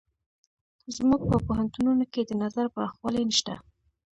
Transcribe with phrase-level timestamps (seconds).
[0.95, 3.53] زموږ په پوهنتونونو کې د نظر پراخوالی نشته.